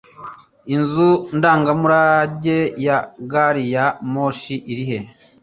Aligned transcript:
Inzu 0.75 1.09
Ndangamurage 1.37 2.57
ya 2.85 2.97
Gari 3.31 3.63
ya 3.75 3.85
moshi 4.13 4.55
irihe? 4.71 4.97